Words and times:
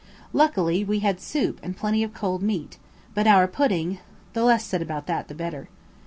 Luckily 0.33 0.83
we 0.83 1.01
had 1.01 1.21
soup 1.21 1.59
and 1.61 1.77
plenty 1.77 2.01
of 2.01 2.11
cold 2.11 2.41
meat; 2.41 2.79
but 3.13 3.27
our 3.27 3.47
pudding 3.47 3.99
the 4.33 4.43
less 4.43 4.65
said 4.65 4.81
about 4.81 5.05
that 5.05 5.27
the 5.27 5.35
better. 5.35 5.69